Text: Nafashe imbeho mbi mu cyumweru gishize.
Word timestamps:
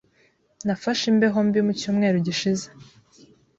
Nafashe 0.65 1.03
imbeho 1.11 1.37
mbi 1.47 1.59
mu 1.65 1.73
cyumweru 1.79 2.17
gishize. 2.27 2.65